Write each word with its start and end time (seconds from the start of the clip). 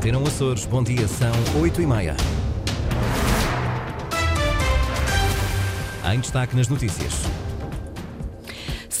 Antena 0.00 0.18
Açores, 0.26 0.64
bom 0.64 0.82
dia, 0.82 1.06
são 1.06 1.30
8 1.60 1.82
e 1.82 1.86
meia. 1.86 2.16
Em 6.10 6.18
destaque 6.18 6.56
nas 6.56 6.68
notícias. 6.68 7.12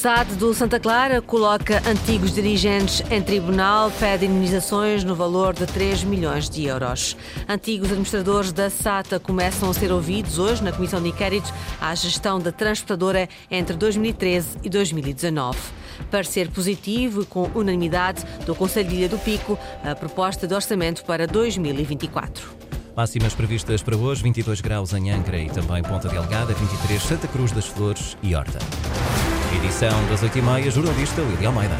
SAD 0.00 0.36
do 0.36 0.54
Santa 0.54 0.80
Clara 0.80 1.20
coloca 1.20 1.82
antigos 1.86 2.32
dirigentes 2.32 3.02
em 3.10 3.20
tribunal, 3.20 3.90
pede 3.90 4.24
indemnizações 4.24 5.04
no 5.04 5.14
valor 5.14 5.52
de 5.52 5.66
3 5.66 6.04
milhões 6.04 6.48
de 6.48 6.64
euros. 6.64 7.14
Antigos 7.46 7.88
administradores 7.88 8.50
da 8.50 8.70
SATA 8.70 9.20
começam 9.20 9.68
a 9.68 9.74
ser 9.74 9.92
ouvidos 9.92 10.38
hoje 10.38 10.64
na 10.64 10.72
Comissão 10.72 11.02
de 11.02 11.10
Inquérito 11.10 11.52
à 11.78 11.94
gestão 11.94 12.40
da 12.40 12.50
transportadora 12.50 13.28
entre 13.50 13.76
2013 13.76 14.56
e 14.64 14.70
2019. 14.70 15.58
Parecer 16.10 16.48
positivo 16.48 17.20
e 17.20 17.26
com 17.26 17.50
unanimidade 17.54 18.24
do 18.46 18.54
Conselho 18.54 18.88
de 18.88 18.94
Ilha 18.94 19.08
do 19.10 19.18
Pico 19.18 19.58
a 19.84 19.94
proposta 19.94 20.46
de 20.46 20.54
orçamento 20.54 21.04
para 21.04 21.26
2024. 21.26 22.48
Máximas 22.96 23.34
previstas 23.34 23.82
para 23.82 23.98
hoje: 23.98 24.22
22 24.22 24.62
graus 24.62 24.94
em 24.94 25.10
Angra 25.10 25.36
e 25.36 25.50
também 25.50 25.82
Ponta 25.82 26.08
Delgada, 26.08 26.54
23 26.54 27.02
Santa 27.02 27.28
Cruz 27.28 27.52
das 27.52 27.66
Flores 27.66 28.16
e 28.22 28.34
Horta. 28.34 28.60
Edição 29.52 30.06
das 30.08 30.22
8h30, 30.22 30.70
jornalista 30.70 31.22
Lídia 31.22 31.48
Almeida. 31.48 31.76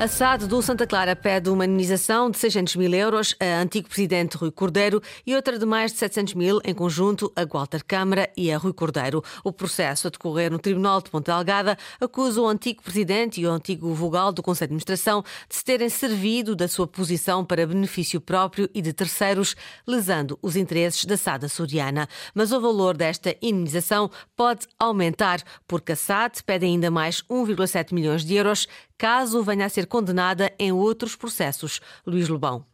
A 0.00 0.06
SAD 0.06 0.46
do 0.46 0.62
Santa 0.62 0.86
Clara 0.86 1.16
pede 1.16 1.50
uma 1.50 1.64
indenização 1.64 2.30
de 2.30 2.38
600 2.38 2.76
mil 2.76 2.94
euros 2.94 3.34
a 3.40 3.60
antigo 3.60 3.88
presidente 3.88 4.36
Rui 4.36 4.52
Cordeiro 4.52 5.02
e 5.26 5.34
outra 5.34 5.58
de 5.58 5.66
mais 5.66 5.90
de 5.90 5.98
700 5.98 6.34
mil 6.34 6.60
em 6.64 6.72
conjunto 6.72 7.32
a 7.34 7.44
Walter 7.44 7.82
Câmara 7.84 8.30
e 8.36 8.52
a 8.52 8.58
Rui 8.58 8.72
Cordeiro. 8.72 9.24
O 9.42 9.52
processo 9.52 10.06
a 10.06 10.10
decorrer 10.10 10.52
no 10.52 10.58
Tribunal 10.60 11.02
de 11.02 11.10
Ponta 11.10 11.34
Delgada 11.34 11.76
acusa 12.00 12.40
o 12.40 12.46
antigo 12.46 12.80
presidente 12.80 13.40
e 13.40 13.46
o 13.48 13.50
antigo 13.50 13.92
vogal 13.92 14.30
do 14.30 14.40
Conselho 14.40 14.68
de 14.68 14.74
Administração 14.74 15.24
de 15.48 15.56
se 15.56 15.64
terem 15.64 15.88
servido 15.88 16.54
da 16.54 16.68
sua 16.68 16.86
posição 16.86 17.44
para 17.44 17.66
benefício 17.66 18.20
próprio 18.20 18.70
e 18.72 18.80
de 18.80 18.92
terceiros, 18.92 19.56
lesando 19.84 20.38
os 20.40 20.54
interesses 20.54 21.04
da 21.06 21.16
SAD 21.16 21.46
açoriana. 21.46 22.08
Mas 22.32 22.52
o 22.52 22.60
valor 22.60 22.96
desta 22.96 23.34
indenização 23.42 24.08
pode 24.36 24.68
aumentar, 24.78 25.42
porque 25.66 25.90
a 25.90 25.96
SAD 25.96 26.44
pede 26.44 26.66
ainda 26.66 26.88
mais 26.88 27.20
1,7 27.22 27.92
milhões 27.92 28.24
de 28.24 28.36
euros 28.36 28.68
caso 28.98 29.44
venha 29.44 29.64
a 29.64 29.68
ser 29.68 29.86
condenada 29.88 30.52
em 30.58 30.70
outros 30.70 31.16
processos. 31.16 31.80
Luís 32.06 32.28
Lobão. 32.28 32.64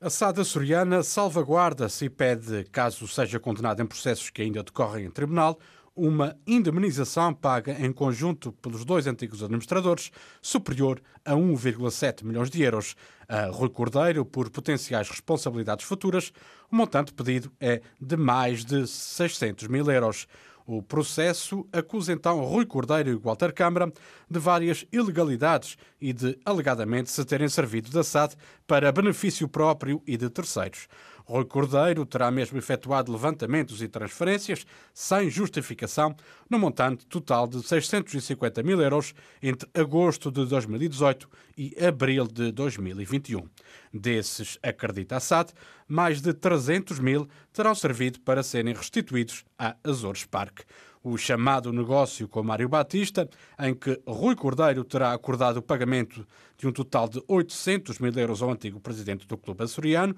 A 0.00 0.08
SAD 0.08 0.42
açoriana 0.42 1.02
salvaguarda-se 1.02 2.04
e 2.04 2.10
pede, 2.10 2.62
caso 2.70 3.08
seja 3.08 3.40
condenada 3.40 3.82
em 3.82 3.86
processos 3.86 4.30
que 4.30 4.42
ainda 4.42 4.62
decorrem 4.62 5.06
em 5.06 5.10
tribunal, 5.10 5.58
uma 5.98 6.36
indemnização 6.46 7.34
paga 7.34 7.72
em 7.84 7.92
conjunto 7.92 8.52
pelos 8.52 8.84
dois 8.84 9.08
antigos 9.08 9.42
administradores, 9.42 10.12
superior 10.40 11.02
a 11.24 11.32
1,7 11.32 12.24
milhões 12.24 12.48
de 12.48 12.62
euros. 12.62 12.94
A 13.28 13.46
Rui 13.46 13.68
Cordeiro, 13.68 14.24
por 14.24 14.48
potenciais 14.48 15.10
responsabilidades 15.10 15.84
futuras, 15.84 16.32
o 16.70 16.76
montante 16.76 17.12
pedido 17.12 17.50
é 17.60 17.82
de 18.00 18.16
mais 18.16 18.64
de 18.64 18.86
600 18.86 19.66
mil 19.66 19.90
euros. 19.90 20.28
O 20.70 20.82
processo 20.82 21.66
acusa 21.72 22.12
então 22.12 22.44
Rui 22.44 22.66
Cordeiro 22.66 23.08
e 23.08 23.14
Walter 23.14 23.54
Câmara 23.54 23.90
de 24.30 24.38
várias 24.38 24.84
ilegalidades 24.92 25.78
e 25.98 26.12
de 26.12 26.38
alegadamente 26.44 27.10
se 27.10 27.24
terem 27.24 27.48
servido 27.48 27.90
da 27.90 28.04
SAD 28.04 28.34
para 28.66 28.92
benefício 28.92 29.48
próprio 29.48 30.02
e 30.06 30.18
de 30.18 30.28
terceiros. 30.28 30.86
Rui 31.28 31.44
Cordeiro 31.44 32.06
terá 32.06 32.30
mesmo 32.30 32.56
efetuado 32.56 33.12
levantamentos 33.12 33.82
e 33.82 33.88
transferências 33.88 34.64
sem 34.94 35.28
justificação 35.28 36.16
no 36.48 36.58
montante 36.58 37.04
total 37.04 37.46
de 37.46 37.62
650 37.62 38.62
mil 38.62 38.80
euros 38.80 39.14
entre 39.42 39.68
agosto 39.74 40.30
de 40.30 40.46
2018 40.46 41.28
e 41.58 41.76
abril 41.84 42.26
de 42.26 42.50
2021. 42.50 43.46
Desses, 43.92 44.58
acredita 44.62 45.16
a 45.16 45.20
SAD, 45.20 45.52
mais 45.86 46.22
de 46.22 46.32
300 46.32 46.98
mil 46.98 47.28
terão 47.52 47.74
servido 47.74 48.20
para 48.20 48.42
serem 48.42 48.72
restituídos 48.72 49.44
à 49.58 49.76
Azores 49.84 50.24
Parque 50.24 50.64
o 51.02 51.16
chamado 51.16 51.72
negócio 51.72 52.28
com 52.28 52.42
Mário 52.42 52.68
Batista, 52.68 53.28
em 53.58 53.74
que 53.74 54.00
Rui 54.06 54.34
Cordeiro 54.34 54.84
terá 54.84 55.12
acordado 55.12 55.58
o 55.58 55.62
pagamento 55.62 56.26
de 56.56 56.66
um 56.66 56.72
total 56.72 57.08
de 57.08 57.22
800 57.26 57.98
mil 57.98 58.12
euros 58.12 58.42
ao 58.42 58.50
antigo 58.50 58.80
presidente 58.80 59.26
do 59.26 59.38
clube 59.38 59.64
açoriano, 59.64 60.14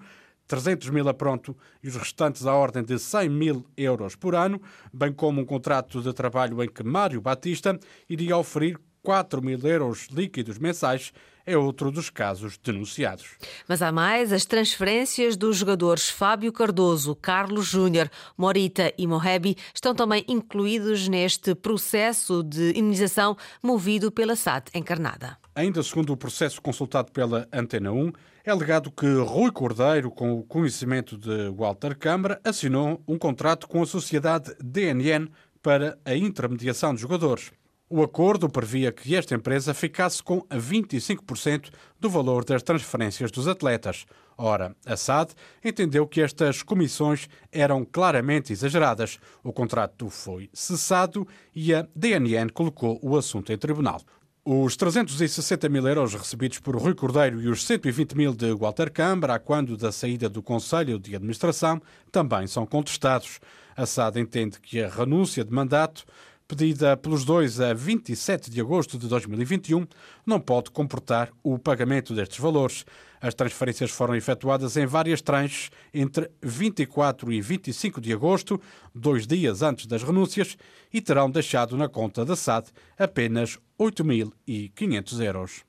300 0.51 0.91
mil 0.91 1.09
a 1.09 1.15
pronto 1.15 1.57
e 1.81 1.87
os 1.87 1.95
restantes 1.95 2.45
à 2.45 2.53
ordem 2.53 2.83
de 2.83 2.99
100 2.99 3.29
mil 3.29 3.65
euros 3.77 4.17
por 4.17 4.35
ano, 4.35 4.61
bem 4.93 5.13
como 5.13 5.41
um 5.41 5.45
contrato 5.45 6.03
de 6.03 6.13
trabalho 6.13 6.61
em 6.61 6.69
que 6.69 6.83
Mário 6.83 7.21
Batista 7.21 7.79
iria 8.09 8.37
oferir 8.37 8.77
4 9.01 9.41
mil 9.41 9.61
euros 9.61 10.09
líquidos 10.11 10.59
mensais 10.59 11.13
é 11.47 11.57
outro 11.57 11.93
dos 11.93 12.11
casos 12.11 12.59
denunciados. 12.59 13.37
Mas 13.69 13.81
há 13.81 13.93
mais, 13.93 14.33
as 14.33 14.45
transferências 14.45 15.37
dos 15.37 15.57
jogadores 15.57 16.09
Fábio 16.09 16.53
Cardoso, 16.53 17.15
Carlos 17.15 17.67
Júnior, 17.67 18.11
Morita 18.37 18.93
e 18.99 19.07
Mohebi 19.07 19.57
estão 19.73 19.95
também 19.95 20.25
incluídos 20.27 21.07
neste 21.07 21.55
processo 21.55 22.43
de 22.43 22.73
imunização 22.77 23.37
movido 23.63 24.11
pela 24.11 24.35
SAD 24.35 24.71
encarnada. 24.75 25.39
Ainda 25.55 25.81
segundo 25.85 26.13
o 26.13 26.17
processo 26.17 26.61
consultado 26.61 27.13
pela 27.13 27.49
Antena 27.53 27.93
1, 27.93 28.13
é 28.45 28.51
alegado 28.51 28.91
que 28.91 29.07
Rui 29.07 29.51
Cordeiro, 29.51 30.11
com 30.11 30.33
o 30.33 30.43
conhecimento 30.43 31.17
de 31.19 31.51
Walter 31.51 31.97
Câmara, 31.97 32.41
assinou 32.45 33.03
um 33.07 33.19
contrato 33.19 33.69
com 33.69 33.83
a 33.83 33.87
sociedade 33.87 34.55
DNN 34.63 35.31
para 35.63 35.99
a 36.05 36.15
intermediação 36.15 36.95
de 36.95 37.01
jogadores. 37.01 37.53
O 37.93 38.05
acordo 38.05 38.49
previa 38.49 38.93
que 38.93 39.17
esta 39.17 39.35
empresa 39.35 39.75
ficasse 39.75 40.23
com 40.23 40.43
25% 40.43 41.71
do 41.99 42.09
valor 42.09 42.45
das 42.45 42.63
transferências 42.63 43.33
dos 43.33 43.49
atletas. 43.49 44.07
Ora, 44.39 44.77
a 44.87 44.97
SAD 44.97 45.35
entendeu 45.63 46.07
que 46.07 46.23
estas 46.23 46.63
comissões 46.63 47.29
eram 47.51 47.85
claramente 47.85 48.53
exageradas. 48.53 49.19
O 49.43 49.53
contrato 49.53 50.09
foi 50.09 50.49
cessado 50.53 51.27
e 51.53 51.75
a 51.75 51.85
DNN 51.95 52.51
colocou 52.55 52.99
o 53.03 53.17
assunto 53.17 53.53
em 53.53 53.59
tribunal. 53.59 54.01
Os 54.43 54.75
360 54.75 55.69
mil 55.69 55.87
euros 55.87 56.15
recebidos 56.15 56.59
por 56.61 56.75
Rui 56.75 56.95
Cordeiro 56.95 57.43
e 57.43 57.49
os 57.49 57.63
120 57.67 58.17
mil 58.17 58.35
de 58.35 58.55
Walter 58.55 58.91
Câmara, 58.91 59.39
quando 59.39 59.77
da 59.77 59.93
saída 59.93 60.31
do 60.31 60.43
Conselho 60.43 60.99
de 60.99 61.15
Administração, 61.15 61.81
também 62.11 62.47
são 62.47 62.65
contestados. 62.65 63.39
A 63.77 63.85
SAD 63.85 64.19
entende 64.19 64.59
que 64.59 64.83
a 64.83 64.89
renúncia 64.89 65.45
de 65.45 65.53
mandato 65.53 66.07
pedida 66.51 66.97
pelos 66.97 67.25
dois 67.25 67.61
a 67.61 67.73
27 67.73 68.51
de 68.51 68.61
agosto 68.61 68.99
de 68.99 69.07
2021, 69.07 69.87
não 70.27 70.41
pode 70.41 70.73
comportar 70.73 71.31
o 71.45 71.57
pagamento 71.57 72.13
destes 72.13 72.39
valores. 72.41 72.85
As 73.21 73.35
transferências 73.35 73.91
foram 73.91 74.15
efetuadas 74.15 74.77
em 74.77 74.87
várias 74.87 75.21
tranches 75.21 75.71
entre 75.93 76.31
24 76.43 77.31
e 77.33 77.41
25 77.41 78.01
de 78.01 78.13
agosto, 78.13 78.61
dois 78.95 79.27
dias 79.27 79.61
antes 79.61 79.87
das 79.87 80.03
renúncias, 80.03 80.57
e 80.93 81.01
terão 81.01 81.31
deixado 81.31 81.77
na 81.77 81.89
conta 81.89 82.25
da 82.25 82.35
SAD 82.35 82.69
apenas 82.99 83.59
8.500 83.79 85.21
euros. 85.23 85.65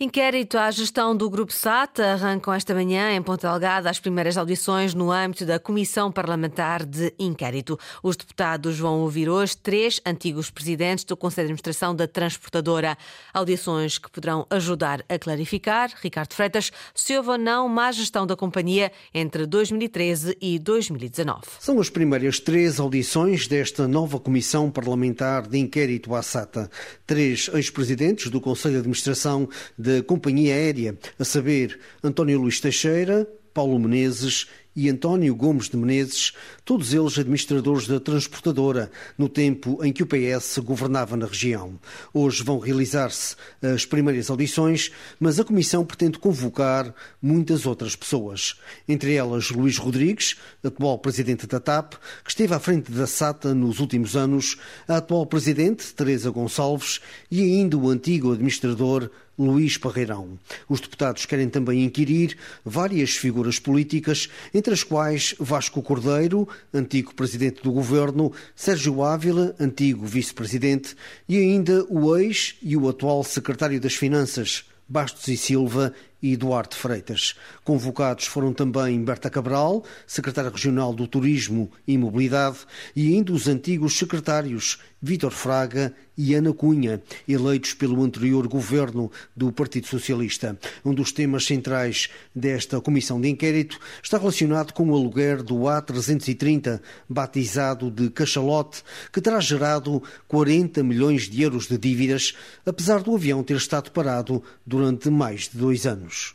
Inquérito 0.00 0.56
à 0.56 0.70
gestão 0.70 1.16
do 1.16 1.28
Grupo 1.28 1.52
SAT 1.52 1.98
arrancam 1.98 2.54
esta 2.54 2.72
manhã 2.72 3.10
em 3.10 3.20
Ponta 3.20 3.50
Delgada 3.50 3.90
as 3.90 3.98
primeiras 3.98 4.36
audições 4.36 4.94
no 4.94 5.10
âmbito 5.10 5.44
da 5.44 5.58
Comissão 5.58 6.12
Parlamentar 6.12 6.86
de 6.86 7.12
Inquérito. 7.18 7.76
Os 8.00 8.16
deputados 8.16 8.78
vão 8.78 9.00
ouvir 9.00 9.28
hoje 9.28 9.56
três 9.56 10.00
antigos 10.06 10.50
presidentes 10.50 11.04
do 11.04 11.16
Conselho 11.16 11.48
de 11.48 11.52
Administração 11.54 11.96
da 11.96 12.06
Transportadora. 12.06 12.96
Audições 13.34 13.98
que 13.98 14.08
poderão 14.08 14.46
ajudar 14.50 15.04
a 15.08 15.18
clarificar, 15.18 15.90
Ricardo 16.00 16.32
Freitas, 16.32 16.70
se 16.94 17.16
houve 17.16 17.30
ou 17.30 17.38
não 17.38 17.68
má 17.68 17.90
gestão 17.90 18.24
da 18.24 18.36
companhia 18.36 18.92
entre 19.12 19.46
2013 19.46 20.38
e 20.40 20.60
2019. 20.60 21.40
São 21.58 21.80
as 21.80 21.90
primeiras 21.90 22.38
três 22.38 22.78
audições 22.78 23.48
desta 23.48 23.88
nova 23.88 24.20
Comissão 24.20 24.70
Parlamentar 24.70 25.48
de 25.48 25.58
Inquérito 25.58 26.14
à 26.14 26.22
SATA. 26.22 26.70
Três 27.04 27.50
ex-presidentes 27.52 28.30
do 28.30 28.40
Conselho 28.40 28.74
de 28.74 28.78
Administração 28.78 29.48
de 29.76 29.87
da 29.88 30.02
companhia 30.02 30.54
aérea, 30.54 30.98
a 31.18 31.24
saber 31.24 31.80
António 32.04 32.38
Luís 32.38 32.60
Teixeira, 32.60 33.26
Paulo 33.54 33.78
Menezes 33.78 34.46
e 34.76 34.88
António 34.88 35.34
Gomes 35.34 35.68
de 35.68 35.76
Menezes, 35.76 36.32
todos 36.64 36.92
eles 36.92 37.18
administradores 37.18 37.88
da 37.88 37.98
transportadora, 37.98 38.88
no 39.16 39.28
tempo 39.28 39.82
em 39.82 39.92
que 39.92 40.04
o 40.04 40.06
PS 40.06 40.58
governava 40.58 41.16
na 41.16 41.26
região. 41.26 41.80
Hoje 42.14 42.44
vão 42.44 42.60
realizar-se 42.60 43.34
as 43.60 43.84
primeiras 43.84 44.30
audições, 44.30 44.92
mas 45.18 45.40
a 45.40 45.44
Comissão 45.44 45.84
pretende 45.84 46.18
convocar 46.18 46.94
muitas 47.20 47.66
outras 47.66 47.96
pessoas. 47.96 48.56
Entre 48.86 49.14
elas 49.14 49.50
Luís 49.50 49.78
Rodrigues, 49.78 50.36
atual 50.62 50.98
presidente 50.98 51.46
da 51.48 51.58
TAP, 51.58 51.94
que 52.22 52.30
esteve 52.30 52.54
à 52.54 52.60
frente 52.60 52.92
da 52.92 53.06
SATA 53.06 53.52
nos 53.54 53.80
últimos 53.80 54.14
anos, 54.14 54.58
a 54.86 54.98
atual 54.98 55.26
presidente, 55.26 55.92
Teresa 55.94 56.30
Gonçalves, 56.30 57.00
e 57.28 57.42
ainda 57.42 57.76
o 57.76 57.88
antigo 57.88 58.32
administrador 58.32 59.10
Luís 59.38 59.76
Parreirão. 59.76 60.38
Os 60.68 60.80
deputados 60.80 61.24
querem 61.24 61.48
também 61.48 61.84
inquirir 61.84 62.36
várias 62.64 63.10
figuras 63.10 63.58
políticas, 63.58 64.28
entre 64.52 64.74
as 64.74 64.82
quais 64.82 65.34
Vasco 65.38 65.80
Cordeiro, 65.82 66.48
antigo 66.74 67.14
presidente 67.14 67.62
do 67.62 67.72
governo, 67.72 68.32
Sérgio 68.56 69.02
Ávila, 69.02 69.54
antigo 69.60 70.04
vice-presidente, 70.04 70.96
e 71.28 71.36
ainda 71.36 71.86
o 71.88 72.16
ex 72.16 72.56
e 72.60 72.76
o 72.76 72.88
atual 72.88 73.22
secretário 73.22 73.80
das 73.80 73.94
Finanças, 73.94 74.64
Bastos 74.88 75.28
e 75.28 75.36
Silva 75.36 75.92
e 76.22 76.36
Duarte 76.36 76.76
Freitas. 76.76 77.34
Convocados 77.64 78.26
foram 78.26 78.52
também 78.52 79.02
Berta 79.02 79.30
Cabral, 79.30 79.84
secretária 80.06 80.50
regional 80.50 80.92
do 80.92 81.06
Turismo 81.06 81.70
e 81.86 81.96
Mobilidade, 81.96 82.58
e 82.94 83.14
ainda 83.14 83.32
os 83.32 83.48
antigos 83.48 83.96
secretários 83.96 84.78
Vítor 85.00 85.30
Fraga 85.30 85.94
e 86.16 86.34
Ana 86.34 86.52
Cunha, 86.52 87.00
eleitos 87.28 87.72
pelo 87.72 88.02
anterior 88.02 88.48
governo 88.48 89.12
do 89.36 89.52
Partido 89.52 89.86
Socialista. 89.86 90.58
Um 90.84 90.92
dos 90.92 91.12
temas 91.12 91.46
centrais 91.46 92.08
desta 92.34 92.80
comissão 92.80 93.20
de 93.20 93.28
inquérito 93.28 93.78
está 94.02 94.18
relacionado 94.18 94.72
com 94.72 94.90
o 94.90 94.96
aluguer 94.96 95.40
do 95.40 95.54
A330, 95.58 96.80
batizado 97.08 97.92
de 97.92 98.10
Cachalote, 98.10 98.82
que 99.12 99.20
terá 99.20 99.38
gerado 99.38 100.02
40 100.26 100.82
milhões 100.82 101.28
de 101.28 101.42
euros 101.42 101.68
de 101.68 101.78
dívidas, 101.78 102.34
apesar 102.66 103.00
do 103.00 103.14
avião 103.14 103.44
ter 103.44 103.56
estado 103.56 103.92
parado 103.92 104.42
durante 104.66 105.08
mais 105.10 105.42
de 105.42 105.56
dois 105.56 105.86
anos 105.86 106.07
anos. 106.08 106.34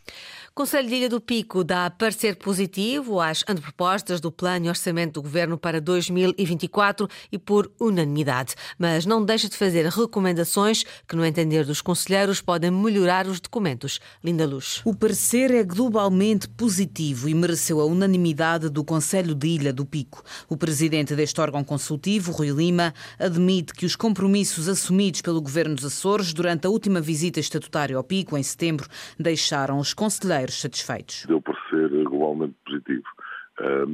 Conselho 0.55 0.87
de 0.87 0.93
Ilha 0.93 1.09
do 1.09 1.19
Pico 1.19 1.63
dá 1.63 1.89
parecer 1.89 2.35
positivo 2.35 3.19
às 3.19 3.43
antepropostas 3.49 4.21
do 4.21 4.31
Plano 4.31 4.67
e 4.67 4.69
Orçamento 4.69 5.13
do 5.13 5.23
Governo 5.23 5.57
para 5.57 5.81
2024 5.81 7.07
e 7.31 7.39
por 7.39 7.71
unanimidade, 7.79 8.53
mas 8.77 9.03
não 9.03 9.25
deixa 9.25 9.49
de 9.49 9.57
fazer 9.57 9.87
recomendações 9.87 10.83
que, 11.07 11.15
no 11.15 11.25
entender 11.25 11.65
dos 11.65 11.81
conselheiros, 11.81 12.39
podem 12.39 12.69
melhorar 12.69 13.25
os 13.25 13.39
documentos. 13.39 13.99
Linda 14.23 14.45
Luz. 14.45 14.79
O 14.85 14.93
parecer 14.93 15.49
é 15.49 15.63
globalmente 15.63 16.47
positivo 16.47 17.27
e 17.27 17.33
mereceu 17.33 17.81
a 17.81 17.85
unanimidade 17.85 18.69
do 18.69 18.83
Conselho 18.83 19.33
de 19.33 19.47
Ilha 19.47 19.73
do 19.73 19.87
Pico. 19.87 20.21
O 20.47 20.55
presidente 20.55 21.15
deste 21.15 21.41
órgão 21.41 21.63
consultivo, 21.63 22.31
Rui 22.31 22.51
Lima, 22.51 22.93
admite 23.17 23.73
que 23.73 23.87
os 23.87 23.95
compromissos 23.95 24.69
assumidos 24.69 25.21
pelo 25.21 25.41
Governo 25.41 25.73
dos 25.73 25.85
Açores 25.85 26.31
durante 26.31 26.67
a 26.67 26.69
última 26.69 27.01
visita 27.01 27.39
estatutária 27.39 27.97
ao 27.97 28.03
Pico, 28.03 28.37
em 28.37 28.43
setembro, 28.43 28.87
deixaram 29.17 29.79
os 29.79 29.95
conselheiros 29.95 30.42
satisfeitos? 30.51 31.25
Deu 31.25 31.41
por 31.41 31.57
ser 31.69 31.89
globalmente 32.03 32.55
positivo. 32.65 33.07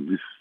isso 0.10 0.40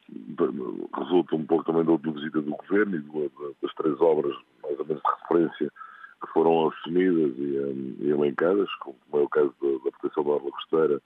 resulta 0.97 1.37
um 1.37 1.45
pouco 1.45 1.65
também 1.65 1.85
da 1.85 1.93
última 1.93 2.15
visita 2.15 2.41
do 2.41 2.51
Governo 2.53 2.97
e 2.97 3.31
das 3.63 3.75
três 3.75 4.01
obras, 4.01 4.35
mais 4.63 4.79
ou 4.79 4.87
menos 4.87 5.03
de 5.03 5.11
referência, 5.23 5.73
que 6.21 6.33
foram 6.33 6.69
assumidas 6.69 7.35
e, 7.39 8.09
elencadas, 8.09 8.69
como 8.81 8.97
é 9.13 9.19
o 9.19 9.29
caso 9.29 9.55
da, 9.61 9.91
proteção 9.91 10.25
da 10.25 10.31
orla 10.31 10.51
costeira, 10.51 11.03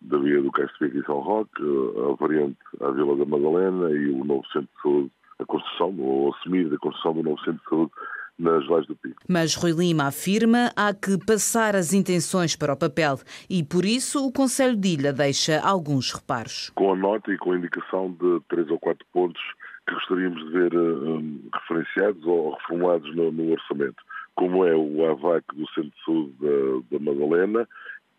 da 0.00 0.18
via 0.18 0.42
do 0.42 0.52
Castro 0.52 0.86
e 0.86 1.04
São 1.04 1.20
Roque, 1.20 1.62
a 2.10 2.14
variante 2.16 2.58
à 2.80 2.90
Vila 2.90 3.16
da 3.16 3.24
Madalena 3.24 3.90
e 3.90 4.10
o 4.10 4.24
novo 4.24 4.46
centro 4.48 4.68
de 4.76 4.82
saúde, 4.82 5.10
a 5.38 5.44
construção, 5.44 5.94
ou 5.98 6.32
assumir 6.32 6.72
a 6.72 6.78
construção 6.78 7.14
do 7.14 7.22
novo 7.22 7.38
centro 7.40 7.60
de 7.60 7.68
saúde 7.68 7.92
nas 8.38 8.66
Vales 8.66 8.86
do 8.86 8.96
Pico. 8.96 9.22
Mas 9.28 9.54
Rui 9.54 9.72
Lima 9.72 10.08
afirma 10.08 10.72
há 10.76 10.92
que 10.92 11.18
passar 11.24 11.76
as 11.76 11.92
intenções 11.92 12.56
para 12.56 12.72
o 12.72 12.76
papel 12.76 13.18
e, 13.48 13.62
por 13.62 13.84
isso, 13.84 14.26
o 14.26 14.32
Conselho 14.32 14.76
de 14.76 14.88
Ilha 14.94 15.12
deixa 15.12 15.60
alguns 15.60 16.12
reparos. 16.12 16.70
Com 16.74 16.92
a 16.92 16.96
nota 16.96 17.32
e 17.32 17.38
com 17.38 17.52
a 17.52 17.56
indicação 17.56 18.10
de 18.10 18.40
três 18.48 18.68
ou 18.70 18.78
quatro 18.78 19.06
pontos 19.12 19.42
que 19.86 19.94
gostaríamos 19.94 20.42
de 20.44 20.50
ver 20.50 20.74
um, 20.76 21.40
referenciados 21.52 22.24
ou 22.24 22.54
reformulados 22.54 23.14
no, 23.14 23.30
no, 23.30 23.52
orçamento, 23.52 24.02
como 24.34 24.64
é 24.64 24.74
o 24.74 25.10
AVAC 25.10 25.44
do 25.54 25.68
Centro 25.68 25.90
de 25.90 26.04
Saúde 26.04 26.32
da, 26.40 26.98
da 26.98 27.04
Madalena 27.04 27.68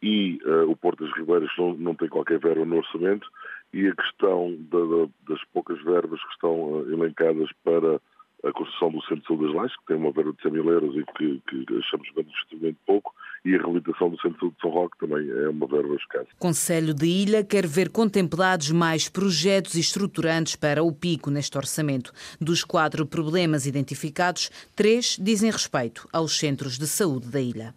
e 0.02 0.40
uh, 0.46 0.70
o 0.70 0.76
Porto 0.76 1.04
das 1.04 1.18
Ribeiras, 1.18 1.50
não, 1.58 1.74
não 1.74 1.96
tem 1.96 2.08
qualquer 2.08 2.40
verba 2.40 2.64
no 2.64 2.78
orçamento, 2.78 3.28
e 3.74 3.88
a 3.88 3.96
questão 3.96 4.56
da, 4.70 4.78
da, 4.78 5.10
das 5.28 5.44
poucas 5.52 5.82
verbas 5.84 6.22
que 6.24 6.34
estão 6.34 6.54
uh, 6.54 6.94
elencadas 6.94 7.50
para 7.64 8.00
a 8.46 8.52
construção 8.54 8.92
do 8.92 9.02
Centro 9.02 9.22
de 9.22 9.28
Saúde 9.28 9.46
das 9.46 9.56
Lajes, 9.56 9.78
que 9.78 9.86
tem 9.88 9.98
uma 9.98 10.12
verba 10.12 10.32
de 10.34 10.42
100 10.42 10.52
mil 10.52 10.70
euros 10.70 10.96
e 10.96 11.04
que, 11.18 11.42
que 11.48 11.78
achamos 11.78 12.08
manifestamente 12.16 12.78
pouco, 12.86 13.14
e 13.44 13.54
a 13.56 13.58
reabilitação 13.58 14.10
do 14.10 14.20
Centro 14.22 14.34
de 14.34 14.40
Saúde 14.40 14.56
de 14.56 14.62
São 14.62 14.72
Roque 14.72 14.98
também 15.00 15.30
é 15.30 15.50
uma 15.50 15.68
verba 15.68 15.96
escassa. 15.96 16.28
Conselho 16.40 16.94
de 16.94 17.06
Ilha 17.06 17.44
quer 17.44 17.66
ver 17.68 17.90
contemplados 17.90 18.72
mais 18.72 19.08
projetos 19.10 19.76
estruturantes 19.76 20.56
para 20.56 20.84
o 20.84 20.92
pico 20.92 21.30
neste 21.30 21.58
orçamento. 21.58 22.12
Dos 22.40 22.64
quatro 22.64 23.06
problemas 23.06 23.66
identificados, 23.66 24.50
três 24.76 25.18
dizem 25.20 25.52
respeito 25.52 26.08
aos 26.12 26.38
centros 26.38 26.78
de 26.78 26.88
saúde 26.88 27.30
da 27.30 27.40
ilha. 27.40 27.74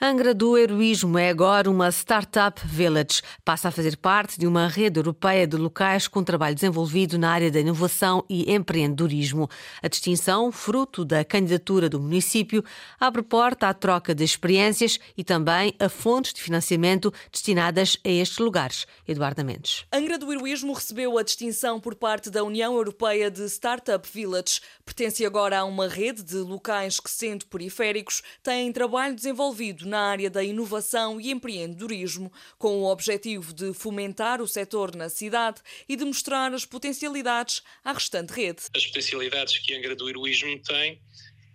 Angra 0.00 0.32
do 0.32 0.56
Heroísmo 0.56 1.18
é 1.18 1.28
agora 1.28 1.68
uma 1.68 1.88
Startup 1.90 2.60
Village. 2.64 3.20
Passa 3.44 3.68
a 3.68 3.72
fazer 3.72 3.96
parte 3.96 4.38
de 4.38 4.46
uma 4.46 4.68
rede 4.68 5.00
europeia 5.00 5.44
de 5.44 5.56
locais 5.56 6.06
com 6.06 6.22
trabalho 6.22 6.54
desenvolvido 6.54 7.18
na 7.18 7.32
área 7.32 7.50
da 7.50 7.58
inovação 7.58 8.24
e 8.28 8.52
empreendedorismo. 8.52 9.48
A 9.82 9.88
distinção, 9.88 10.52
fruto 10.52 11.04
da 11.04 11.24
candidatura 11.24 11.88
do 11.88 11.98
município, 11.98 12.62
abre 13.00 13.22
porta 13.22 13.68
à 13.68 13.74
troca 13.74 14.14
de 14.14 14.22
experiências 14.22 15.00
e 15.16 15.24
também 15.24 15.74
a 15.80 15.88
fontes 15.88 16.32
de 16.32 16.42
financiamento 16.42 17.12
destinadas 17.32 17.98
a 18.04 18.08
estes 18.08 18.38
lugares. 18.38 18.86
Eduardo 19.06 19.44
Mendes. 19.44 19.84
Angra 19.92 20.16
do 20.16 20.32
Heroísmo 20.32 20.74
recebeu 20.74 21.18
a 21.18 21.24
distinção 21.24 21.80
por 21.80 21.96
parte 21.96 22.30
da 22.30 22.44
União 22.44 22.72
Europeia 22.74 23.32
de 23.32 23.44
Startup 23.46 24.08
Village. 24.12 24.60
Pertence 24.84 25.26
agora 25.26 25.58
a 25.58 25.64
uma 25.64 25.88
rede 25.88 26.22
de 26.22 26.36
locais 26.36 27.00
que, 27.00 27.10
sendo 27.10 27.46
periféricos, 27.46 28.22
têm 28.44 28.70
trabalho 28.72 29.16
desenvolvido 29.16 29.37
na 29.86 30.00
área 30.00 30.28
da 30.28 30.42
inovação 30.42 31.20
e 31.20 31.30
empreendedorismo, 31.30 32.32
com 32.58 32.78
o 32.78 32.90
objetivo 32.90 33.54
de 33.54 33.72
fomentar 33.72 34.42
o 34.42 34.48
setor 34.48 34.96
na 34.96 35.08
cidade 35.08 35.62
e 35.88 35.96
de 35.96 36.04
mostrar 36.04 36.52
as 36.52 36.64
potencialidades 36.64 37.62
à 37.84 37.92
restante 37.92 38.32
rede. 38.32 38.62
As 38.74 38.86
potencialidades 38.86 39.58
que 39.58 39.74
a 39.74 39.78
Angra 39.78 39.94
do 39.94 40.08
Heroísmo 40.08 40.58
tem 40.62 41.00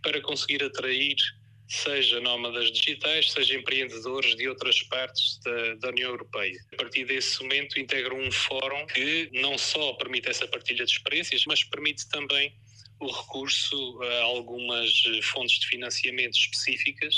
para 0.01 0.21
conseguir 0.21 0.63
atrair 0.63 1.15
seja 1.67 2.19
nómadas 2.21 2.71
digitais, 2.71 3.31
seja 3.31 3.55
empreendedores 3.55 4.35
de 4.35 4.47
outras 4.47 4.81
partes 4.83 5.39
da, 5.43 5.75
da, 5.75 5.89
União 5.89 6.11
Europeia. 6.11 6.59
A 6.73 6.77
partir 6.77 7.05
desse 7.05 7.41
momento, 7.41 7.79
integram 7.79 8.19
um 8.19 8.31
fórum 8.31 8.85
que 8.87 9.29
não 9.33 9.57
só 9.57 9.93
permite 9.93 10.29
essa 10.29 10.47
partilha 10.47 10.85
de 10.85 10.91
experiências, 10.91 11.45
mas 11.45 11.63
permite 11.63 12.07
também 12.09 12.53
o 12.99 13.11
recurso 13.11 13.99
a 14.03 14.23
algumas 14.23 14.89
fontes 15.23 15.59
de 15.59 15.67
financiamento 15.67 16.35
específicas 16.35 17.15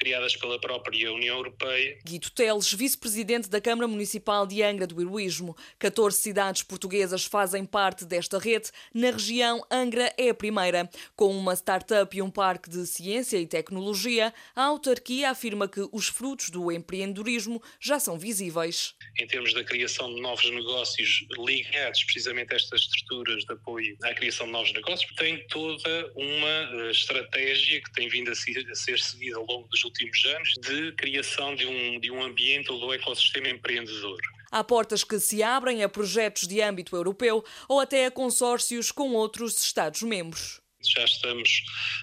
criadas 0.00 0.34
pela 0.34 0.58
própria 0.58 1.12
União 1.12 1.36
Europeia. 1.36 1.98
Guido 2.02 2.30
Teles, 2.30 2.72
vice-presidente 2.72 3.50
da 3.50 3.60
Câmara 3.60 3.86
Municipal 3.86 4.46
de 4.46 4.62
Angra 4.62 4.86
do 4.86 4.98
Heroísmo. 4.98 5.54
14 5.78 6.16
cidades 6.16 6.62
portuguesas 6.62 7.26
fazem 7.26 7.66
parte 7.66 8.06
desta 8.06 8.38
rede. 8.38 8.70
Na 8.94 9.10
região, 9.10 9.62
Angra 9.70 10.10
é 10.16 10.30
a 10.30 10.34
primeira. 10.34 10.88
Com 11.14 11.36
uma 11.36 11.52
startup 11.52 12.16
e 12.16 12.22
um 12.22 12.30
parque 12.30 12.70
de 12.70 12.86
ciência 12.86 13.36
e 13.36 13.46
tecnologia, 13.46 14.32
a 14.56 14.64
autarquia 14.64 15.30
afirma 15.30 15.68
que 15.68 15.86
os 15.92 16.08
frutos 16.08 16.48
do 16.48 16.72
empreendedorismo 16.72 17.62
já 17.78 18.00
são 18.00 18.18
visíveis. 18.18 18.94
Em 19.18 19.26
termos 19.26 19.52
da 19.52 19.62
criação 19.62 20.14
de 20.14 20.22
novos 20.22 20.50
negócios 20.50 21.26
ligados 21.36 22.02
precisamente 22.04 22.54
a 22.54 22.56
estas 22.56 22.80
estruturas 22.80 23.44
de 23.44 23.52
apoio 23.52 23.98
à 24.02 24.14
criação 24.14 24.46
de 24.46 24.52
novos 24.52 24.72
negócios, 24.72 25.14
tem 25.16 25.46
toda 25.48 26.12
uma 26.16 26.48
eh, 26.48 26.90
estratégia 26.90 27.82
que 27.82 27.92
tem 27.92 28.08
vindo 28.08 28.30
a 28.30 28.34
ser 28.34 28.98
seguida 28.98 29.36
ao 29.36 29.44
longo 29.44 29.68
dos 29.68 29.89
últimos 29.90 30.24
anos 30.36 30.54
de 30.60 30.92
criação 30.92 31.54
de 31.54 31.66
um, 31.66 32.00
de 32.00 32.10
um 32.10 32.22
ambiente 32.22 32.66
do 32.66 32.92
ecossistema 32.92 33.48
empreendedor. 33.48 34.18
Há 34.50 34.64
portas 34.64 35.04
que 35.04 35.18
se 35.20 35.42
abrem 35.42 35.82
a 35.82 35.88
projetos 35.88 36.48
de 36.48 36.60
âmbito 36.60 36.96
europeu 36.96 37.44
ou 37.68 37.78
até 37.78 38.06
a 38.06 38.10
consórcios 38.10 38.90
com 38.90 39.12
outros 39.12 39.62
Estados-membros. 39.62 40.60
Já 40.82 41.04
estamos 41.04 41.62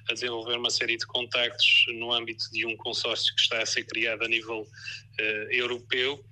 a 0.09 0.13
desenvolver 0.13 0.55
uma 0.57 0.69
série 0.69 0.97
de 0.97 1.05
contactos 1.07 1.85
no 1.95 2.13
âmbito 2.13 2.45
de 2.51 2.65
um 2.65 2.77
consórcio 2.77 3.33
que 3.35 3.41
está 3.41 3.61
a 3.61 3.65
ser 3.65 3.83
criado 3.85 4.23
a 4.23 4.27
nível 4.27 4.61
uh, 4.61 5.23
europeu 5.51 6.23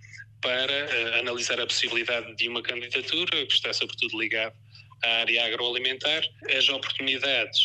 para 0.41 0.85
uh, 0.85 1.19
analisar 1.19 1.59
a 1.59 1.65
possibilidade 1.65 2.35
de 2.35 2.47
uma 2.47 2.61
candidatura 2.61 3.45
que 3.45 3.53
está 3.53 3.73
sobretudo 3.73 4.19
ligada 4.19 4.55
à 5.03 5.09
área 5.21 5.45
agroalimentar. 5.47 6.23
As 6.55 6.69
oportunidades 6.69 7.59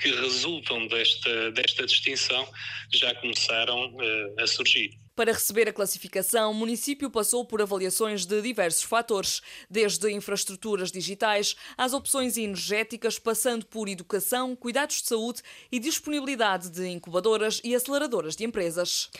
que 0.00 0.10
resultam 0.10 0.86
desta, 0.86 1.50
desta 1.52 1.86
distinção 1.86 2.48
já 2.92 3.14
começaram 3.16 3.94
uh, 3.94 4.42
a 4.42 4.46
surgir. 4.46 4.98
Para 5.14 5.32
receber 5.32 5.68
a 5.68 5.72
classificação, 5.72 6.50
o 6.50 6.54
município 6.54 7.10
passou 7.10 7.44
por 7.44 7.60
avaliações 7.60 8.24
de 8.24 8.40
diversos 8.40 8.82
fatores, 8.82 9.42
desde 9.68 10.10
infraestruturas 10.10 10.90
digitais 10.90 11.54
às 11.76 11.92
opções 11.92 12.38
energéticas, 12.38 13.18
passando 13.18 13.66
por 13.66 13.86
educação, 13.86 14.56
cuidados 14.56 15.02
de 15.02 15.08
saúde 15.08 15.42
e 15.70 15.78
disponibilidade 15.78 16.70
de 16.70 16.88
incubadoras 16.88 17.60
e 17.62 17.74
aceleradoras 17.74 18.34
de 18.34 18.44
empresas. 18.44 19.10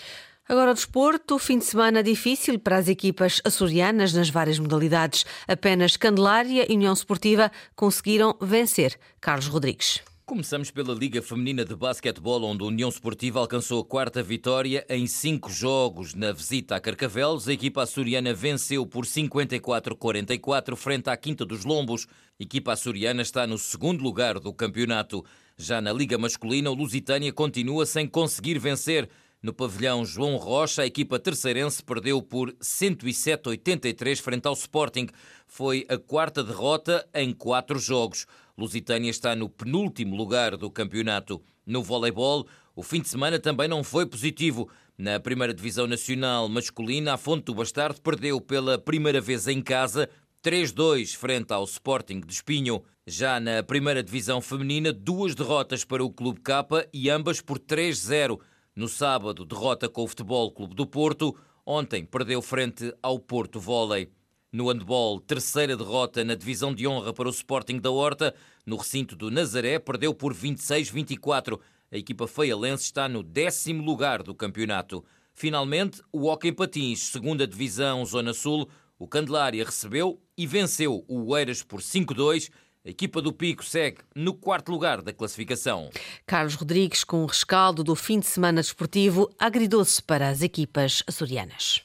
Agora 0.48 0.70
o 0.70 0.74
desporto, 0.74 1.38
fim 1.38 1.58
de 1.58 1.66
semana 1.66 2.02
difícil 2.02 2.58
para 2.58 2.78
as 2.78 2.88
equipas 2.88 3.40
açorianas 3.44 4.14
nas 4.14 4.30
várias 4.30 4.58
modalidades. 4.58 5.26
Apenas 5.46 5.96
Candelária 5.98 6.66
e 6.66 6.74
União 6.74 6.94
Esportiva 6.94 7.52
conseguiram 7.76 8.34
vencer. 8.40 8.98
Carlos 9.20 9.46
Rodrigues. 9.46 10.02
Começamos 10.30 10.70
pela 10.70 10.94
Liga 10.94 11.20
Feminina 11.20 11.64
de 11.64 11.74
Basquetebol, 11.74 12.44
onde 12.44 12.62
a 12.62 12.66
União 12.68 12.88
Esportiva 12.88 13.40
alcançou 13.40 13.80
a 13.80 13.84
quarta 13.84 14.22
vitória 14.22 14.86
em 14.88 15.04
cinco 15.04 15.50
jogos. 15.50 16.14
Na 16.14 16.30
visita 16.30 16.76
a 16.76 16.80
Carcavelos, 16.80 17.48
a 17.48 17.52
equipa 17.52 17.82
açoriana 17.82 18.32
venceu 18.32 18.86
por 18.86 19.04
54-44 19.04 20.76
frente 20.76 21.10
à 21.10 21.16
Quinta 21.16 21.44
dos 21.44 21.64
Lombos. 21.64 22.06
A 22.38 22.44
equipa 22.44 22.74
açoriana 22.74 23.22
está 23.22 23.44
no 23.44 23.58
segundo 23.58 24.04
lugar 24.04 24.38
do 24.38 24.52
campeonato. 24.52 25.24
Já 25.58 25.80
na 25.80 25.92
Liga 25.92 26.16
Masculina, 26.16 26.70
o 26.70 26.74
Lusitânia 26.74 27.32
continua 27.32 27.84
sem 27.84 28.06
conseguir 28.06 28.56
vencer. 28.56 29.10
No 29.42 29.54
pavilhão 29.54 30.04
João 30.04 30.36
Rocha, 30.36 30.82
a 30.82 30.86
equipa 30.86 31.18
terceirense 31.18 31.82
perdeu 31.82 32.20
por 32.20 32.52
107-83 32.56 34.20
frente 34.20 34.46
ao 34.46 34.52
Sporting. 34.52 35.08
Foi 35.46 35.86
a 35.88 35.96
quarta 35.96 36.44
derrota 36.44 37.08
em 37.14 37.32
quatro 37.32 37.78
jogos. 37.78 38.26
Lusitânia 38.56 39.08
está 39.08 39.34
no 39.34 39.48
penúltimo 39.48 40.14
lugar 40.14 40.58
do 40.58 40.70
campeonato. 40.70 41.42
No 41.64 41.82
voleibol, 41.82 42.46
o 42.76 42.82
fim 42.82 43.00
de 43.00 43.08
semana 43.08 43.38
também 43.38 43.66
não 43.66 43.82
foi 43.82 44.04
positivo. 44.04 44.68
Na 44.98 45.18
primeira 45.18 45.54
divisão 45.54 45.86
nacional 45.86 46.46
masculina, 46.46 47.14
a 47.14 47.16
Fonte 47.16 47.44
do 47.44 47.54
Bastardo 47.54 47.98
perdeu 48.02 48.42
pela 48.42 48.76
primeira 48.76 49.22
vez 49.22 49.48
em 49.48 49.62
casa 49.62 50.06
3-2 50.44 51.16
frente 51.16 51.50
ao 51.50 51.64
Sporting 51.64 52.20
de 52.20 52.34
Espinho. 52.34 52.82
Já 53.06 53.40
na 53.40 53.62
primeira 53.62 54.02
divisão 54.02 54.42
feminina, 54.42 54.92
duas 54.92 55.34
derrotas 55.34 55.82
para 55.82 56.04
o 56.04 56.10
Clube 56.10 56.40
Capa 56.40 56.86
e 56.92 57.08
ambas 57.08 57.40
por 57.40 57.58
3-0. 57.58 58.38
No 58.74 58.88
sábado, 58.88 59.44
derrota 59.44 59.88
com 59.88 60.04
o 60.04 60.06
Futebol 60.06 60.52
Clube 60.52 60.74
do 60.76 60.86
Porto. 60.86 61.36
Ontem 61.66 62.04
perdeu 62.04 62.40
frente 62.40 62.94
ao 63.02 63.18
Porto 63.18 63.58
Volley. 63.58 64.08
No 64.52 64.68
handball, 64.68 65.20
terceira 65.20 65.76
derrota 65.76 66.24
na 66.24 66.36
divisão 66.36 66.72
de 66.72 66.86
honra 66.86 67.12
para 67.12 67.28
o 67.28 67.32
Sporting 67.32 67.78
da 67.78 67.90
Horta. 67.90 68.32
No 68.64 68.76
recinto 68.76 69.16
do 69.16 69.30
Nazaré, 69.30 69.80
perdeu 69.80 70.14
por 70.14 70.32
26-24. 70.32 71.58
A 71.90 71.96
equipa 71.96 72.28
feialense 72.28 72.84
está 72.84 73.08
no 73.08 73.24
décimo 73.24 73.82
lugar 73.82 74.22
do 74.22 74.34
campeonato. 74.34 75.04
Finalmente, 75.34 76.00
o 76.12 76.28
Hockey 76.28 76.52
Patins, 76.52 77.00
segunda 77.00 77.46
divisão 77.46 78.04
Zona 78.06 78.32
Sul, 78.32 78.68
o 78.96 79.08
Candelária 79.08 79.64
recebeu 79.64 80.20
e 80.36 80.46
venceu 80.46 81.04
o 81.08 81.32
Oeiras 81.32 81.62
por 81.62 81.80
5-2. 81.80 82.50
A 82.84 82.88
equipa 82.88 83.20
do 83.20 83.30
Pico 83.30 83.62
segue 83.62 83.98
no 84.14 84.32
quarto 84.32 84.72
lugar 84.72 85.02
da 85.02 85.12
classificação. 85.12 85.90
Carlos 86.26 86.54
Rodrigues, 86.54 87.04
com 87.04 87.22
o 87.22 87.26
rescaldo 87.26 87.84
do 87.84 87.94
fim 87.94 88.18
de 88.18 88.26
semana 88.26 88.62
desportivo, 88.62 89.28
agridou-se 89.38 90.02
para 90.02 90.30
as 90.30 90.40
equipas 90.40 91.02
açorianas. 91.06 91.82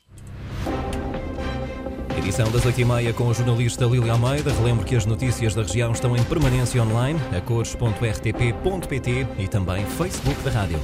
Edição 2.17 2.49
das 2.49 2.63
8h30 2.63 3.13
com 3.13 3.29
a 3.29 3.33
jornalista 3.33 3.83
Lília 3.83 4.13
Almeida. 4.13 4.53
Relembro 4.53 4.85
que 4.85 4.95
as 4.95 5.05
notícias 5.05 5.53
da 5.53 5.63
região 5.63 5.91
estão 5.91 6.15
em 6.15 6.23
permanência 6.23 6.81
online, 6.81 7.19
a 7.35 7.41
cores.rtp.pt 7.41 9.27
e 9.37 9.47
também 9.49 9.85
Facebook 9.85 10.41
da 10.43 10.51
rádio. 10.51 10.79